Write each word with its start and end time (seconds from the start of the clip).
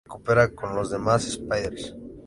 Kaine 0.09 0.13
se 0.13 0.17
recupera 0.17 0.55
con 0.55 0.75
los 0.75 0.89
demás 0.89 1.29
spiders. 1.31 1.95